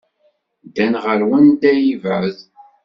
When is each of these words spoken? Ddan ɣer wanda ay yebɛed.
Ddan 0.67 0.93
ɣer 1.03 1.19
wanda 1.29 1.67
ay 1.71 1.79
yebɛed. 1.87 2.37